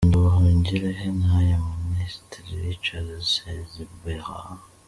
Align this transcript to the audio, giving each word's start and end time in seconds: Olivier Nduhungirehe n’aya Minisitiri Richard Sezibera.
Olivier 0.03 0.09
Nduhungirehe 0.11 1.07
n’aya 1.19 1.59
Minisitiri 1.83 2.53
Richard 2.65 3.07
Sezibera. 3.33 4.27